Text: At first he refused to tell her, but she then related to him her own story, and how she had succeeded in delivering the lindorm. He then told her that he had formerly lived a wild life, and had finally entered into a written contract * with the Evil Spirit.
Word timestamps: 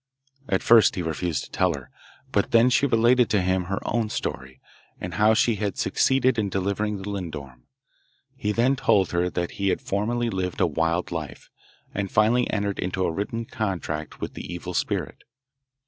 At 0.49 0.63
first 0.63 0.95
he 0.95 1.03
refused 1.03 1.43
to 1.43 1.51
tell 1.51 1.75
her, 1.75 1.91
but 2.31 2.45
she 2.73 2.87
then 2.87 2.97
related 2.97 3.29
to 3.29 3.41
him 3.43 3.65
her 3.65 3.77
own 3.85 4.09
story, 4.09 4.59
and 4.99 5.13
how 5.13 5.35
she 5.35 5.57
had 5.57 5.77
succeeded 5.77 6.39
in 6.39 6.49
delivering 6.49 6.97
the 6.97 7.07
lindorm. 7.07 7.65
He 8.35 8.51
then 8.51 8.75
told 8.75 9.11
her 9.11 9.29
that 9.29 9.51
he 9.61 9.67
had 9.69 9.79
formerly 9.79 10.31
lived 10.31 10.59
a 10.59 10.65
wild 10.65 11.11
life, 11.11 11.51
and 11.93 12.07
had 12.09 12.15
finally 12.15 12.49
entered 12.49 12.79
into 12.79 13.05
a 13.05 13.11
written 13.11 13.45
contract 13.45 14.19
* 14.19 14.19
with 14.21 14.33
the 14.33 14.51
Evil 14.51 14.73
Spirit. 14.73 15.23